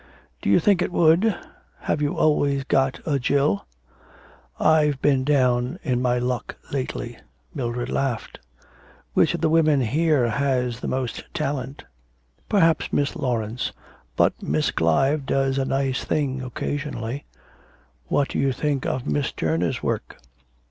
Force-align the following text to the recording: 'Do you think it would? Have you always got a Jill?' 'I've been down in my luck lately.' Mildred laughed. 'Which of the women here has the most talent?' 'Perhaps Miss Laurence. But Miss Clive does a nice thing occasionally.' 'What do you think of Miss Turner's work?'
'Do 0.41 0.49
you 0.49 0.59
think 0.59 0.81
it 0.81 0.91
would? 0.91 1.35
Have 1.81 2.01
you 2.01 2.17
always 2.17 2.63
got 2.63 2.99
a 3.05 3.19
Jill?' 3.19 3.67
'I've 4.59 4.99
been 4.99 5.23
down 5.23 5.77
in 5.83 6.01
my 6.01 6.17
luck 6.17 6.55
lately.' 6.71 7.19
Mildred 7.53 7.89
laughed. 7.91 8.39
'Which 9.13 9.35
of 9.35 9.41
the 9.41 9.47
women 9.49 9.81
here 9.81 10.27
has 10.27 10.79
the 10.79 10.87
most 10.87 11.31
talent?' 11.35 11.83
'Perhaps 12.49 12.91
Miss 12.91 13.15
Laurence. 13.15 13.73
But 14.15 14.33
Miss 14.41 14.71
Clive 14.71 15.27
does 15.27 15.59
a 15.59 15.65
nice 15.65 16.03
thing 16.03 16.41
occasionally.' 16.41 17.25
'What 18.07 18.29
do 18.29 18.39
you 18.39 18.51
think 18.51 18.87
of 18.87 19.05
Miss 19.05 19.31
Turner's 19.31 19.83
work?' 19.83 20.17